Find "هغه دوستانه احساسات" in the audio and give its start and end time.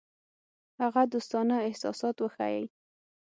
0.81-2.15